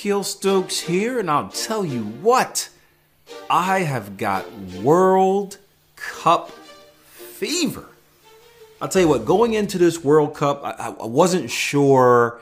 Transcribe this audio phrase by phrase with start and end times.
[0.00, 2.70] viewers, Stokes here, and I'll tell you what,
[3.48, 4.50] I have got
[4.82, 5.58] World
[5.96, 6.50] Cup
[7.02, 7.86] fever.
[8.80, 12.40] I'll tell you what, going into this World Cup, I, I wasn't sure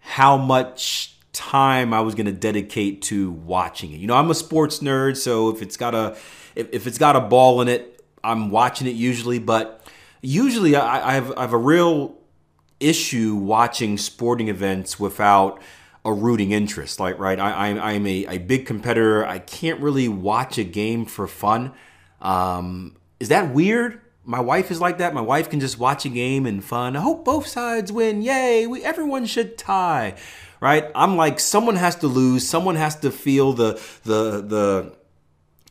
[0.00, 4.00] how much time I was going to dedicate to watching it.
[4.00, 6.16] You know, I'm a sports nerd, so if it's got a
[6.54, 9.38] if, if it's got a ball in it, I'm watching it usually.
[9.38, 9.86] But
[10.22, 12.16] usually, I, I have I have a real
[12.80, 15.60] issue watching sporting events without
[16.04, 16.98] a rooting interest.
[17.00, 19.24] Like, right, I, I'm, I'm a, a big competitor.
[19.24, 21.72] I can't really watch a game for fun.
[22.20, 24.00] Um, is that weird?
[24.24, 25.14] My wife is like that.
[25.14, 26.96] My wife can just watch a game and fun.
[26.96, 28.22] I hope both sides win.
[28.22, 28.66] Yay!
[28.68, 30.14] We everyone should tie,
[30.60, 30.90] right?
[30.94, 32.48] I'm like someone has to lose.
[32.48, 34.96] Someone has to feel the the the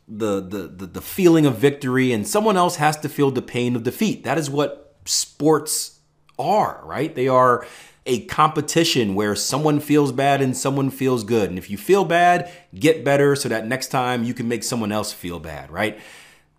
[0.08, 3.84] the the, the feeling of victory, and someone else has to feel the pain of
[3.84, 4.26] defeat.
[4.26, 6.00] That is what sports
[6.38, 7.16] are, right?
[7.16, 7.66] They are
[8.06, 11.50] a competition where someone feels bad and someone feels good.
[11.50, 14.92] And if you feel bad, get better so that next time you can make someone
[14.92, 16.00] else feel bad, right?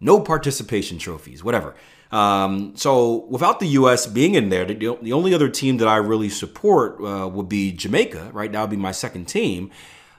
[0.01, 1.75] No participation trophies, whatever.
[2.13, 4.07] Um, so without the U.S.
[4.07, 8.31] being in there, the, only other team that I really support uh, would be Jamaica,
[8.33, 8.53] right?
[8.53, 9.71] That would be my second team.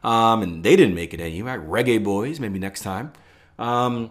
[0.04, 1.60] Um, and they didn't make it any, right?
[1.60, 3.14] Reggae Boys, maybe next time.
[3.58, 4.10] Um,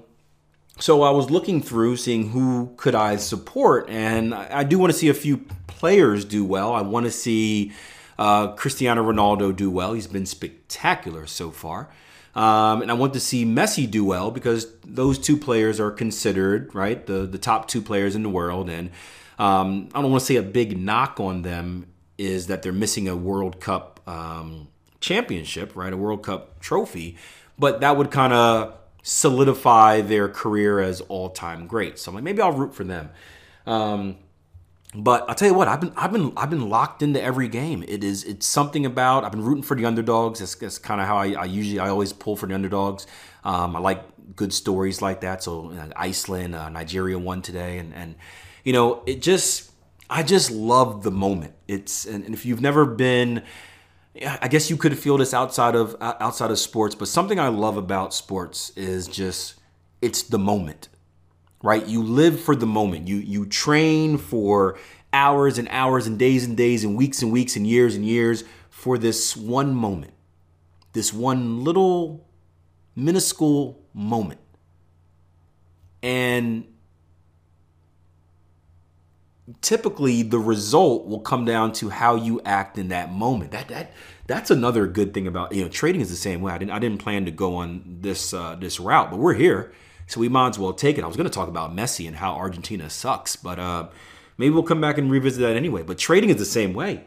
[0.78, 4.98] so I was looking through, seeing who could I support, and I do want to
[4.98, 6.72] see a few players do well.
[6.72, 7.72] I want to see
[8.18, 9.92] uh, Cristiano Ronaldo do well.
[9.92, 11.90] He's been spectacular so far.
[12.34, 16.74] Um, and I want to see Messi do well because those two players are considered
[16.74, 18.90] right the the top two players in the world, and
[19.38, 23.06] um, I don't want to say a big knock on them is that they're missing
[23.06, 24.68] a World Cup um,
[25.00, 27.16] championship, right, a World Cup trophy,
[27.58, 31.98] but that would kind of solidify their career as all time great.
[31.98, 33.10] So I'm like, maybe I'll root for them.
[33.66, 34.16] Um,
[34.94, 37.82] but I'll tell you what, I've been I've been I've been locked into every game.
[37.88, 40.40] It is it's something about I've been rooting for the underdogs.
[40.40, 43.06] That's, that's kind of how I, I, usually I always pull for the underdogs.
[43.42, 44.02] Um, I like
[44.36, 45.42] good stories like that.
[45.42, 48.16] So Iceland, uh, Nigeria won today, and and
[48.64, 49.70] you know it just
[50.10, 51.54] I just love the moment.
[51.66, 53.44] It's and, and if you've never been
[54.20, 57.48] I guess you could feel this outside of uh, outside of sports, but something I
[57.48, 59.54] love about sports is just
[60.02, 60.88] it's the moment.
[61.62, 61.86] Right?
[61.86, 63.08] You live for the moment.
[63.08, 64.78] You you train for
[65.12, 68.44] hours and hours and days and days and weeks and weeks and years and years
[68.68, 70.12] for this one moment.
[70.92, 72.28] This one little
[72.94, 74.40] minuscule moment.
[76.02, 76.66] And
[79.60, 83.50] typically the result will come down to how you act in that moment.
[83.50, 83.92] That that
[84.26, 86.52] that's another good thing about you know trading is the same way.
[86.52, 89.72] I didn't I didn't plan to go on this uh, this route, but we're here,
[90.06, 91.04] so we might as well take it.
[91.04, 93.88] I was going to talk about Messi and how Argentina sucks, but uh,
[94.38, 95.82] maybe we'll come back and revisit that anyway.
[95.82, 97.06] But trading is the same way.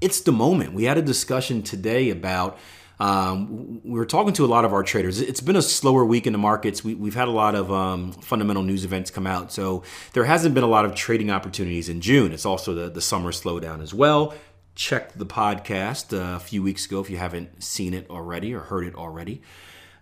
[0.00, 0.72] It's the moment.
[0.74, 2.58] We had a discussion today about
[3.02, 5.20] um, we are talking to a lot of our traders.
[5.20, 6.84] It's been a slower week in the markets.
[6.84, 9.82] We, have had a lot of um, fundamental news events come out, so
[10.12, 12.30] there hasn't been a lot of trading opportunities in June.
[12.30, 14.34] It's also the, the summer slowdown as well.
[14.76, 18.60] Check the podcast uh, a few weeks ago if you haven't seen it already or
[18.60, 19.42] heard it already.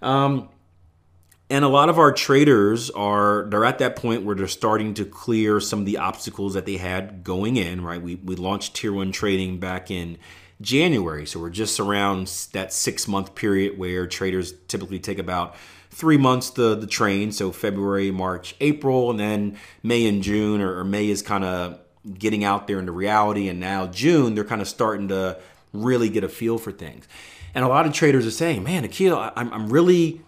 [0.03, 0.50] Um,
[1.49, 5.06] and a lot of our traders are they're at that point where they're starting to
[5.06, 8.93] clear some of the obstacles that they had going in right we, we launched tier
[8.93, 10.17] one trading back in
[10.60, 11.26] January.
[11.26, 15.56] So we're just around that six month period where traders typically take about
[15.91, 17.32] three months to the train.
[17.32, 21.79] So February, March, April, and then May and June, or, or May is kind of
[22.19, 23.49] getting out there into reality.
[23.49, 25.38] And now June, they're kind of starting to
[25.73, 27.06] really get a feel for things.
[27.55, 30.20] And a lot of traders are saying, man, Akil, I'm, I'm really,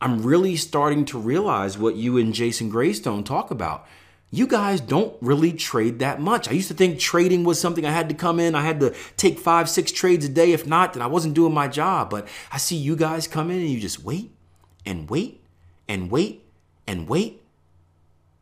[0.00, 3.86] I'm really starting to realize what you and Jason Graystone talk about
[4.30, 6.48] you guys don't really trade that much.
[6.48, 8.94] I used to think trading was something I had to come in, I had to
[9.16, 10.52] take five, six trades a day.
[10.52, 12.10] If not, then I wasn't doing my job.
[12.10, 14.30] But I see you guys come in and you just wait
[14.84, 15.42] and wait
[15.88, 16.44] and wait
[16.86, 17.42] and wait.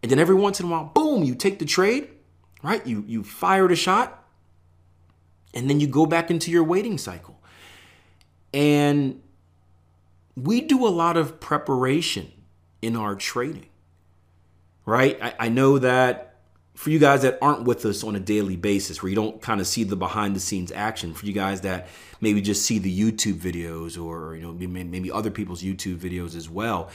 [0.03, 2.09] And then every once in a while, boom, you take the trade,
[2.63, 2.85] right?
[2.87, 4.25] You you fired a shot,
[5.55, 7.41] and then you go back into your waiting cycle.
[8.53, 9.23] And
[10.37, 12.33] we do a lot of preparation
[12.83, 13.67] in our trading
[14.87, 15.19] right?
[15.21, 16.37] I, I know that
[16.75, 19.61] for you guys that aren't with us on a daily basis, where you don't kind
[19.61, 21.89] of see the behind the scenes action, for you guys that
[22.21, 26.49] maybe just see the YouTube videos or you know maybe other people's YouTube videos as
[26.49, 26.89] well,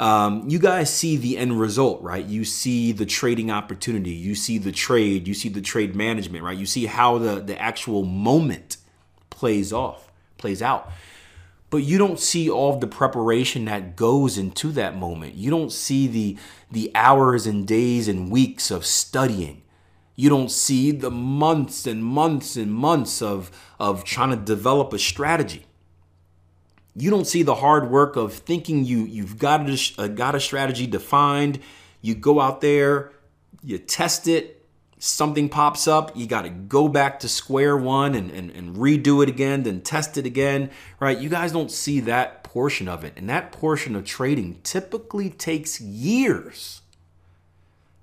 [0.00, 2.24] um, you guys see the end result, right?
[2.24, 6.58] You see the trading opportunity, you see the trade, you see the trade management, right?
[6.58, 8.78] You see how the the actual moment
[9.30, 10.90] plays off, plays out
[11.70, 15.34] but you don't see all the preparation that goes into that moment.
[15.34, 16.36] You don't see the
[16.70, 19.62] the hours and days and weeks of studying.
[20.16, 24.98] You don't see the months and months and months of, of trying to develop a
[24.98, 25.66] strategy.
[26.96, 30.40] You don't see the hard work of thinking you, you've got a, uh, got a
[30.40, 31.60] strategy defined.
[32.00, 33.12] You go out there,
[33.62, 34.55] you test it,
[34.98, 39.22] something pops up, you got to go back to square one and, and, and redo
[39.22, 40.70] it again, then test it again,
[41.00, 41.18] right?
[41.18, 43.12] You guys don't see that portion of it.
[43.16, 46.80] And that portion of trading typically takes years.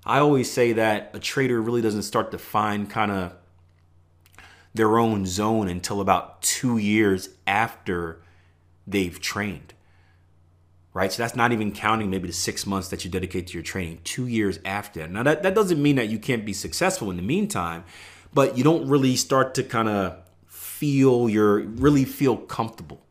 [0.05, 3.33] I always say that a trader really doesn't start to find kind of
[4.73, 8.21] their own zone until about two years after
[8.85, 9.72] they've trained.
[10.93, 11.11] Right?
[11.11, 14.01] So that's not even counting maybe the six months that you dedicate to your training,
[14.03, 15.07] two years after.
[15.07, 17.83] Now, that, that doesn't mean that you can't be successful in the meantime,
[18.31, 23.01] but you don't really start to kind of feel your really feel comfortable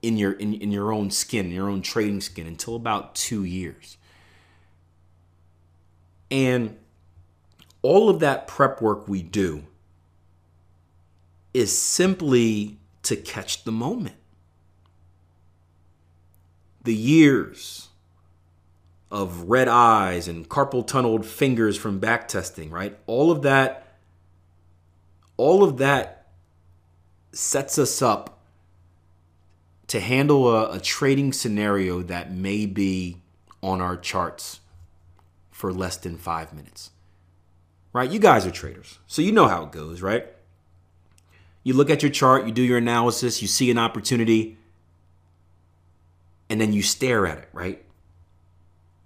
[0.00, 3.44] in your in, in your own skin, in your own trading skin until about two
[3.44, 3.96] years.
[6.30, 6.78] And
[7.82, 9.64] all of that prep work we do
[11.52, 14.16] is simply to catch the moment.
[16.84, 17.88] The years
[19.10, 22.98] of red eyes and carpal tunneled fingers from back testing, right?
[23.06, 23.98] All of that,
[25.36, 26.26] all of that
[27.32, 28.40] sets us up
[29.88, 33.18] to handle a, a trading scenario that may be
[33.62, 34.60] on our charts
[35.50, 36.90] for less than five minutes.
[37.92, 38.10] Right?
[38.10, 40.26] You guys are traders, so you know how it goes, right?
[41.62, 44.56] You look at your chart, you do your analysis, you see an opportunity,
[46.52, 47.82] and then you stare at it, right?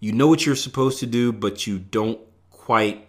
[0.00, 2.18] You know what you're supposed to do, but you don't
[2.50, 3.06] quite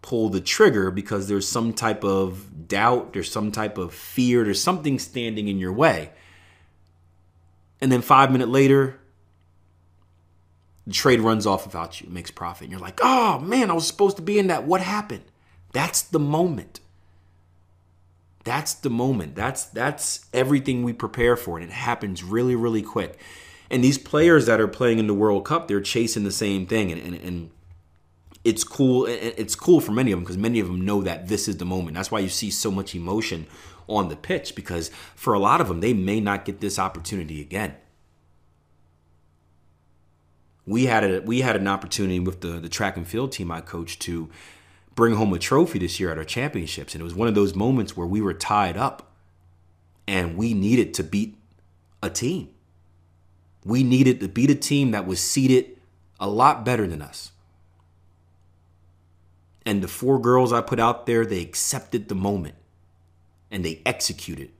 [0.00, 4.62] pull the trigger because there's some type of doubt, there's some type of fear, there's
[4.62, 6.10] something standing in your way.
[7.78, 8.98] And then five minutes later,
[10.86, 12.62] the trade runs off without you, makes profit.
[12.62, 14.64] And you're like, oh man, I was supposed to be in that.
[14.64, 15.24] What happened?
[15.72, 16.80] That's the moment.
[18.42, 19.34] That's the moment.
[19.34, 23.18] That's that's everything we prepare for, and it happens really, really quick.
[23.70, 26.92] And these players that are playing in the World Cup, they're chasing the same thing,
[26.92, 27.50] and and, and
[28.44, 29.06] it's cool.
[29.06, 31.64] It's cool for many of them because many of them know that this is the
[31.64, 31.96] moment.
[31.96, 33.46] That's why you see so much emotion
[33.88, 37.40] on the pitch because for a lot of them, they may not get this opportunity
[37.40, 37.76] again
[40.66, 43.60] we had a we had an opportunity with the the track and field team I
[43.60, 44.28] coached to
[44.94, 47.54] bring home a trophy this year at our championships, and it was one of those
[47.54, 49.12] moments where we were tied up,
[50.08, 51.36] and we needed to beat
[52.02, 52.48] a team.
[53.66, 55.76] We needed to beat a team that was seated
[56.20, 57.32] a lot better than us.
[59.66, 62.54] And the four girls I put out there, they accepted the moment
[63.50, 64.50] and they executed.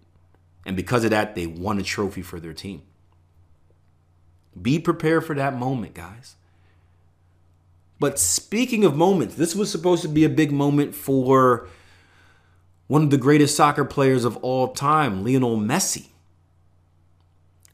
[0.64, 2.82] And because of that, they won a trophy for their team.
[4.60, 6.34] Be prepared for that moment, guys.
[8.00, 11.68] But speaking of moments, this was supposed to be a big moment for
[12.88, 16.08] one of the greatest soccer players of all time, Lionel Messi.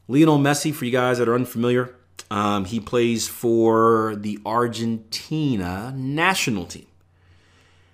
[0.07, 1.95] Lionel Messi, for you guys that are unfamiliar,
[2.29, 6.87] um, he plays for the Argentina national team.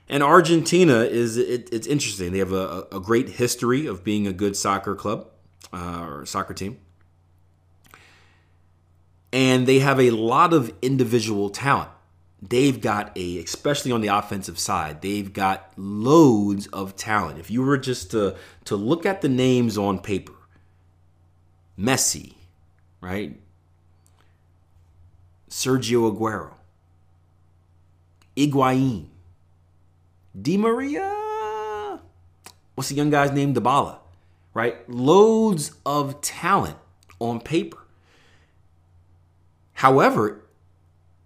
[0.07, 2.31] And Argentina is it, it's interesting.
[2.31, 5.27] They have a, a, great history of being a good soccer club
[5.71, 6.79] uh, or soccer team
[9.31, 11.89] and they have a lot of individual talent.
[12.41, 17.37] They've got a, especially on the offensive side, they've got loads of talent.
[17.37, 18.35] If you were just to
[18.65, 20.33] to look at the names on paper,
[21.79, 22.33] Messi,
[22.99, 23.39] right?
[25.49, 26.53] Sergio Aguero,
[28.35, 29.07] Higuain,
[30.39, 31.99] Di Maria,
[32.75, 33.53] what's the young guy's name?
[33.53, 33.97] Dybala,
[34.53, 34.87] right?
[34.89, 36.77] Loads of talent
[37.19, 37.79] on paper.
[39.73, 40.41] However,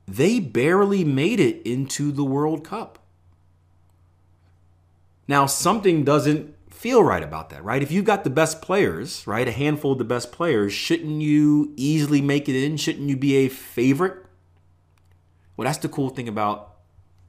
[0.07, 3.00] they barely made it into the World Cup.
[5.27, 6.53] Now, something doesn't
[6.84, 7.82] feel right about that, right?
[7.82, 11.72] If you've got the best players, right, a handful of the best players, shouldn't you
[11.78, 12.75] easily make it in?
[12.75, 14.25] Shouldn't you be a favorite?
[15.56, 16.74] Well, that's the cool thing about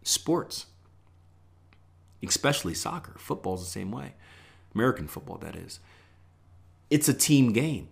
[0.02, 0.66] sports,
[2.20, 3.14] especially soccer.
[3.16, 4.14] Football's the same way.
[4.74, 5.78] American football, that is.
[6.90, 7.86] It's a team game.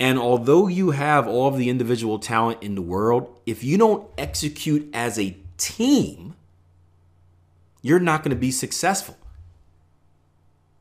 [0.00, 4.10] And although you have all of the individual talent in the world, if you don't
[4.18, 6.34] execute as a team,
[7.82, 9.16] you're not going to be successful.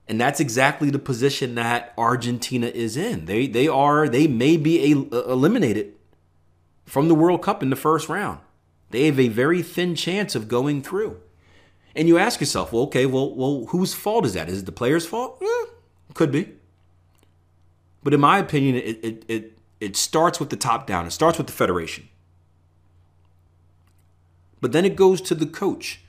[0.09, 3.25] And that's exactly the position that Argentina is in.
[3.25, 5.93] They they are they may be a, uh, eliminated
[6.85, 8.39] from the World Cup in the first round.
[8.91, 11.19] They have a very thin chance of going through.
[11.93, 14.49] And you ask yourself, well, okay, well, well, whose fault is that?
[14.49, 15.41] Is it the player's fault?
[15.41, 15.65] Eh,
[16.13, 16.53] could be.
[18.03, 21.37] But in my opinion, it, it, it, it starts with the top down, it starts
[21.37, 22.07] with the federation.
[24.61, 26.01] But then it goes to the coach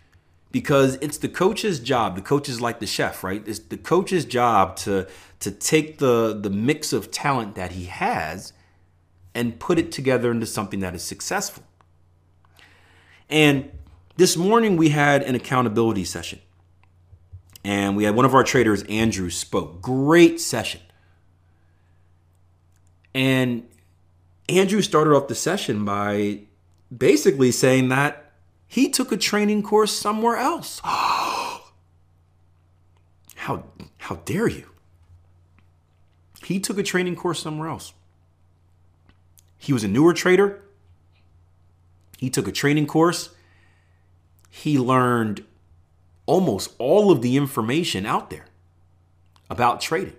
[0.50, 2.16] because it's the coach's job.
[2.16, 3.46] The coach is like the chef, right?
[3.46, 5.06] It's the coach's job to
[5.40, 8.52] to take the the mix of talent that he has
[9.34, 11.62] and put it together into something that is successful.
[13.28, 13.70] And
[14.16, 16.40] this morning we had an accountability session.
[17.64, 19.82] And we had one of our traders, Andrew, spoke.
[19.82, 20.80] Great session.
[23.14, 23.68] And
[24.48, 26.40] Andrew started off the session by
[26.96, 28.27] basically saying that
[28.68, 30.80] he took a training course somewhere else.
[30.84, 31.64] how,
[33.96, 34.68] how dare you?
[36.44, 37.94] He took a training course somewhere else.
[39.56, 40.62] He was a newer trader.
[42.18, 43.30] He took a training course.
[44.50, 45.44] He learned
[46.26, 48.46] almost all of the information out there
[49.48, 50.16] about trading.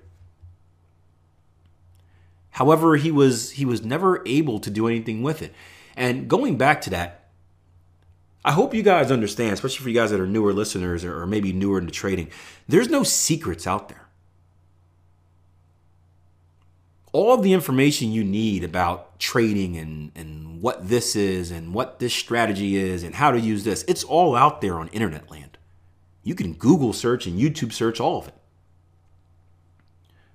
[2.51, 5.53] However, he was he was never able to do anything with it.
[5.96, 7.18] And going back to that,
[8.50, 11.53] I hope you guys understand, especially for you guys that are newer listeners or maybe
[11.53, 12.32] newer into trading,
[12.68, 14.08] there's no secrets out there.
[17.12, 22.00] All of the information you need about trading and, and what this is and what
[22.00, 25.60] this strategy is and how to use this, it's all out there on internet land.
[26.24, 28.36] You can Google search and YouTube search all of it.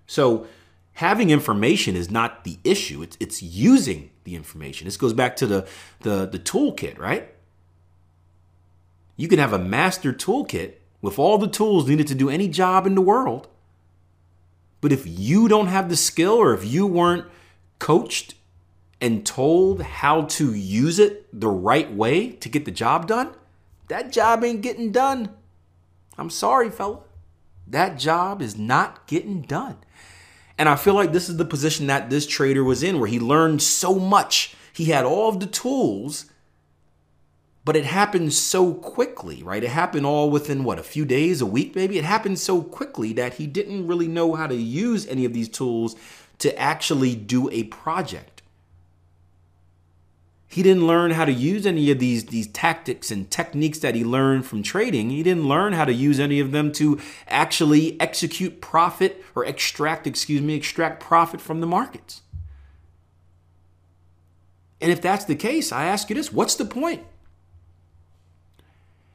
[0.06, 0.47] So
[0.92, 3.02] having information is not the issue.
[3.02, 4.85] It's it's using the information.
[4.85, 5.66] This goes back to the
[6.02, 7.33] the the toolkit, right?
[9.16, 12.87] You can have a master toolkit with all the tools needed to do any job
[12.87, 13.49] in the world.
[14.80, 17.26] But if you don't have the skill or if you weren't
[17.78, 18.35] coached
[19.00, 23.30] and told how to use it the right way to get the job done,
[23.88, 25.30] that job ain't getting done.
[26.16, 27.00] I'm sorry, fella.
[27.66, 29.78] That job is not getting done.
[30.56, 33.18] And I feel like this is the position that this trader was in where he
[33.18, 34.54] learned so much.
[34.73, 36.26] He had all of the tools,
[37.64, 39.64] but it happened so quickly, right?
[39.64, 41.99] It happened all within what, a few days, a week maybe?
[41.99, 45.49] It happened so quickly that he didn't really know how to use any of these
[45.49, 45.97] tools
[46.38, 48.42] to actually do a project.
[50.47, 54.04] He didn't learn how to use any of these, these tactics and techniques that he
[54.04, 55.11] learned from trading.
[55.11, 60.06] He didn't learn how to use any of them to actually execute profit or extract,
[60.06, 62.23] excuse me, extract profit from the markets.
[64.80, 67.02] And if that's the case, I ask you this what's the point?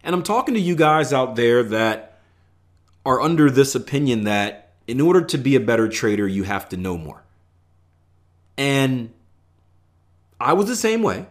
[0.04, 2.20] And I'm talking to you guys out there that
[3.06, 6.78] are under this opinion that in order to be a better trader, you have to
[6.78, 7.24] know more.
[8.58, 9.12] And
[10.40, 11.28] I was the same way.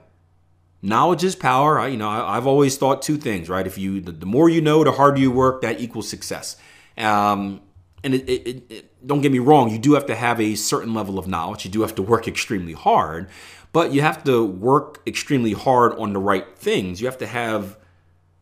[0.81, 1.79] Knowledge is power.
[1.79, 3.67] I, you know, I, have always thought two things, right?
[3.67, 6.57] If you, the, the, more you know, the harder you work, that equals success.
[6.97, 7.61] Um,
[8.05, 10.95] and it, it, it, don't get me wrong, you do have to have a certain
[10.95, 11.65] level of knowledge.
[11.65, 13.29] You do have to work extremely hard,
[13.73, 17.01] but you have to work extremely hard on the right things.
[17.01, 17.77] You have to have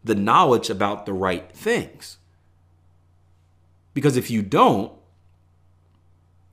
[0.06, 2.18] the knowledge about the right things.
[3.92, 4.92] Because if you don't,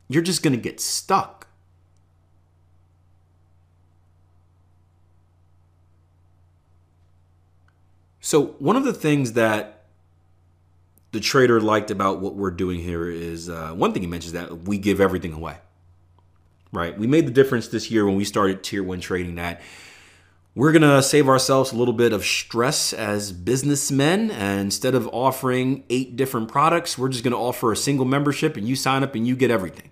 [0.09, 1.47] you're just going to get stuck.
[8.21, 9.83] So, one of the things that
[11.11, 14.63] the trader liked about what we're doing here is uh, one thing he mentions that
[14.63, 15.57] we give everything away.
[16.71, 16.97] Right?
[16.97, 19.61] We made the difference this year when we started tier one trading that
[20.55, 24.29] we're going to save ourselves a little bit of stress as businessmen.
[24.29, 28.55] And instead of offering eight different products, we're just going to offer a single membership
[28.55, 29.89] and you sign up and you get everything.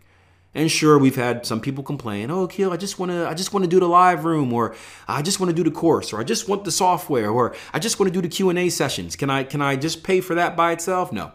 [0.54, 3.54] And sure, we've had some people complain, "Oh, Keel, I just want to I just
[3.54, 4.76] want to do the live room or
[5.08, 7.80] I just want to do the course or I just want the software or I
[7.80, 9.16] just want to do the Q&A sessions.
[9.16, 11.32] Can I can I just pay for that by itself?" No.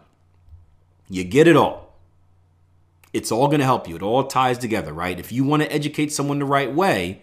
[1.08, 1.94] You get it all.
[3.14, 3.96] It's all going to help you.
[3.96, 5.18] It all ties together, right?
[5.18, 7.22] If you want to educate someone the right way,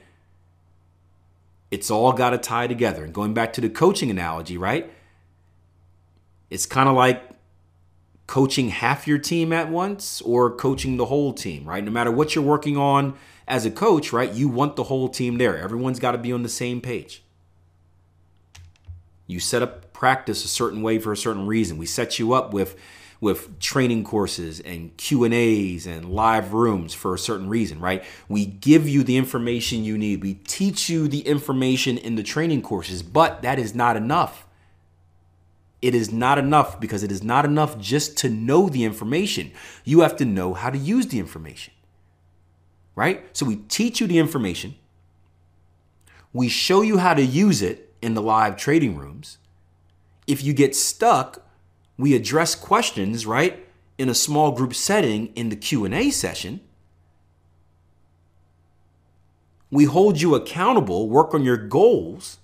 [1.74, 3.04] it's all got to tie together.
[3.04, 4.92] And going back to the coaching analogy, right?
[6.52, 7.24] It's kind of like
[8.28, 11.84] coaching half your team at once or coaching the whole team, right?
[11.84, 13.16] No matter what you're working on
[13.48, 14.32] as a coach, right?
[14.32, 15.58] You want the whole team there.
[15.58, 17.24] Everyone's got to be on the same page.
[19.26, 21.80] You set up practice a certain way for a certain reason.
[21.80, 22.76] We set you up with
[23.24, 28.04] with training courses and Q&As and live rooms for a certain reason, right?
[28.30, 30.22] We give you the information you need.
[30.22, 34.46] We teach you the information in the training courses, but that is not enough
[35.84, 39.52] it is not enough because it is not enough just to know the information.
[39.84, 41.74] You have to know how to use the information.
[42.96, 43.26] Right?
[43.36, 44.76] So we teach you the information.
[46.32, 49.40] We show you how to use it in the live trading rooms.
[50.26, 51.46] If you get stuck,
[51.98, 53.66] we address questions, right,
[53.98, 56.62] in a small group setting in the Q&A session.
[59.70, 62.38] We hold you accountable, work on your goals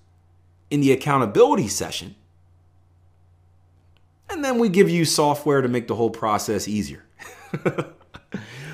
[0.69, 2.15] in the accountability session
[4.29, 7.03] And then we give you software to make the whole process easier.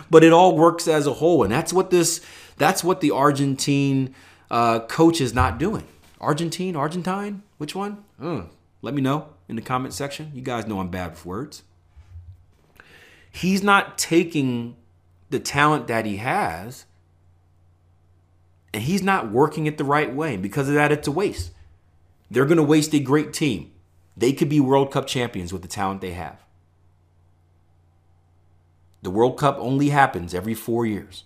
[0.09, 1.43] but it all works as a whole.
[1.43, 2.19] And that's what this,
[2.57, 4.13] that's what the Argentine
[4.51, 5.87] uh, coach is not doing.
[6.19, 8.03] Argentine, Argentine, which one?
[8.21, 8.43] Uh,
[8.81, 10.31] let me know in the comment section.
[10.33, 11.63] You guys know I'm bad with words.
[13.31, 14.75] He's not taking
[15.29, 16.85] the talent that he has
[18.73, 20.35] and he's not working it the right way.
[20.37, 21.51] Because of that, it's a waste.
[22.29, 23.71] They're going to waste a great team.
[24.17, 26.43] They could be World Cup champions with the talent they have.
[29.01, 31.23] The World Cup only happens every four years.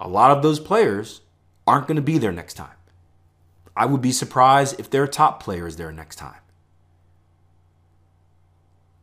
[0.00, 1.20] A lot of those players
[1.66, 2.76] aren't going to be there next time.
[3.76, 6.40] I would be surprised if their top player is there next time.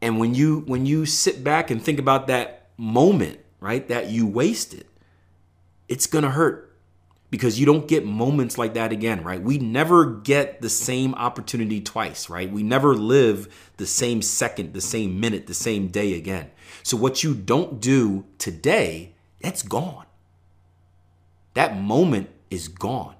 [0.01, 4.25] And when you when you sit back and think about that moment, right, that you
[4.25, 4.86] wasted,
[5.88, 6.72] it's going to hurt
[7.29, 9.41] because you don't get moments like that again, right?
[9.41, 12.51] We never get the same opportunity twice, right?
[12.51, 16.51] We never live the same second, the same minute, the same day again.
[16.84, 20.05] So what you don't do today, that's gone.
[21.53, 23.15] That moment is gone.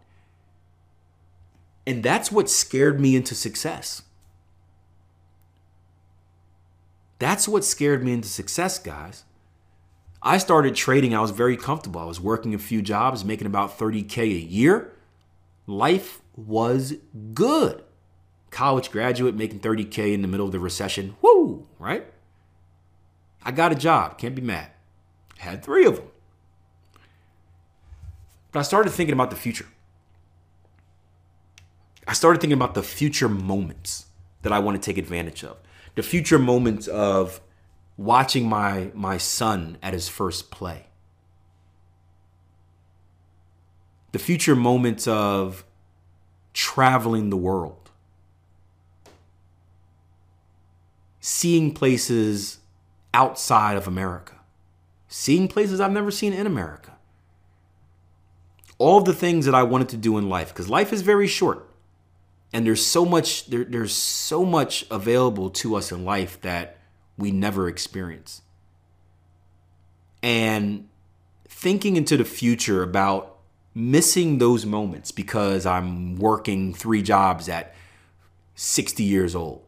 [1.88, 4.04] And that's what scared me into success.
[7.22, 9.26] That's what scared me into success, guys.
[10.24, 11.14] I started trading.
[11.14, 12.02] I was very comfortable.
[12.02, 14.92] I was working a few jobs, making about 30K a year.
[15.68, 16.96] Life was
[17.36, 17.84] good.
[18.50, 21.16] College graduate making 30K in the middle of the recession.
[21.22, 22.08] Woo, right?
[23.44, 24.18] I got a job.
[24.18, 24.72] Can't be mad.
[25.38, 26.08] Had three of them.
[28.52, 29.68] But I started thinking about the future.
[32.08, 34.08] I started thinking about the future moments
[34.42, 35.58] that I want to take advantage of.
[35.96, 37.42] The future moments of
[37.98, 40.88] watching my my son at his first play.
[44.12, 45.64] The future moments of
[46.54, 47.90] traveling the world.
[51.20, 52.60] Seeing places
[53.14, 54.36] outside of America.
[55.08, 56.98] Seeing places I've never seen in America.
[58.78, 61.71] All the things that I wanted to do in life because life is very short.
[62.54, 66.78] And there's so much there, there's so much available to us in life that
[67.18, 68.42] we never experience.
[70.22, 70.90] And
[71.48, 73.38] thinking into the future about
[73.74, 77.74] missing those moments because I'm working three jobs at
[78.56, 79.64] 60 years old.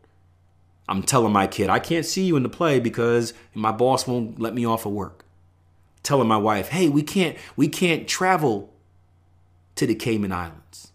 [0.89, 4.39] I'm telling my kid, I can't see you in the play because my boss won't
[4.39, 5.23] let me off of work.
[6.03, 8.73] Telling my wife, hey, we can't we can't travel
[9.75, 10.91] to the Cayman Islands.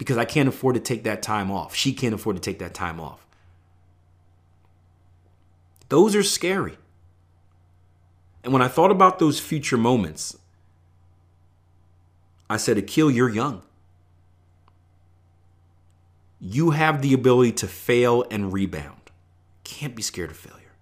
[0.00, 1.74] Because I can't afford to take that time off.
[1.74, 3.26] She can't afford to take that time off.
[5.90, 6.78] Those are scary.
[8.42, 10.38] And when I thought about those future moments,
[12.48, 13.60] I said, Akil, you're young.
[16.40, 19.10] You have the ability to fail and rebound.
[19.64, 20.72] Can't be scared of failure.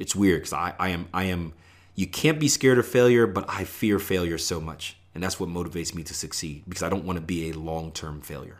[0.00, 1.52] It's weird because I, I am I am
[1.94, 4.96] you can't be scared of failure, but I fear failure so much.
[5.14, 7.92] And that's what motivates me to succeed because I don't want to be a long
[7.92, 8.58] term failure.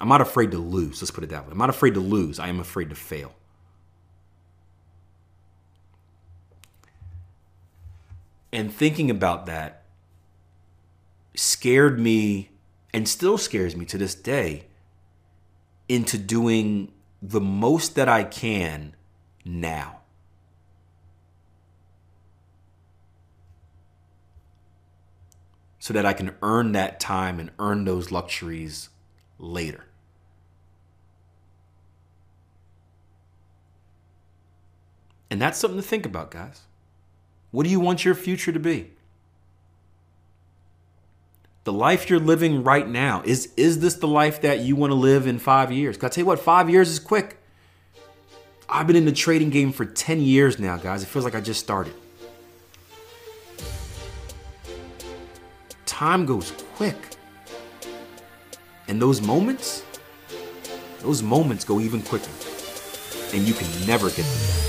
[0.00, 1.02] I'm not afraid to lose.
[1.02, 1.52] Let's put it that way.
[1.52, 2.38] I'm not afraid to lose.
[2.38, 3.34] I am afraid to fail.
[8.52, 9.82] And thinking about that
[11.34, 12.50] scared me
[12.94, 14.64] and still scares me to this day
[15.88, 18.94] into doing the most that I can
[19.44, 19.97] now.
[25.88, 28.90] So that I can earn that time and earn those luxuries
[29.38, 29.86] later.
[35.30, 36.60] And that's something to think about, guys.
[37.52, 38.90] What do you want your future to be?
[41.64, 44.94] The life you're living right now, is, is this the life that you want to
[44.94, 45.96] live in five years?
[45.96, 47.38] Because I tell you what, five years is quick.
[48.68, 51.02] I've been in the trading game for 10 years now, guys.
[51.02, 51.94] It feels like I just started.
[55.98, 56.94] Time goes quick.
[58.86, 59.82] And those moments,
[61.00, 62.30] those moments go even quicker.
[63.34, 64.67] And you can never get them back.